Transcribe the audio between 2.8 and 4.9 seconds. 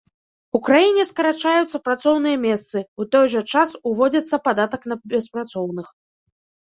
у той жа час ўводзіцца падатак